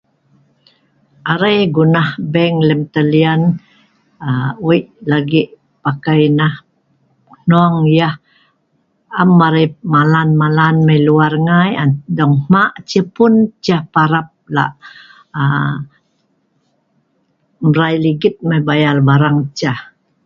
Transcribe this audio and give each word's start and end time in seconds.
Arai 1.31 1.59
gonah 1.75 2.09
bank 2.33 2.55
lem 2.67 2.81
talian 2.93 3.41
aaa 4.27 4.51
wei' 4.65 4.91
lagi 5.11 5.41
pakai 5.83 6.21
nah 6.39 6.53
hnong 7.41 7.75
yah 7.97 8.15
am 9.21 9.31
arai 9.47 9.67
malan-malan 9.93 10.75
mai 10.87 10.99
luar 11.07 11.33
ngai 11.47 11.71
an 11.81 11.89
dong 12.17 12.35
hma' 12.45 12.75
cehpun 12.89 13.33
Ceh 13.63 13.81
parap 13.93 14.27
lah' 14.55 14.73
aaa 15.41 15.75
mrai 17.67 17.95
ligit 18.03 18.35
Mai 18.47 18.61
bayar 18.67 18.97
barang 19.07 19.37
Ceh. 19.59 19.79